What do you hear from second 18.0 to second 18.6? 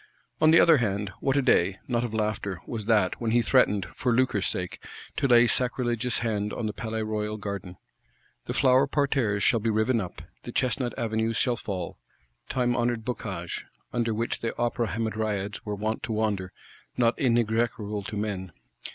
to men.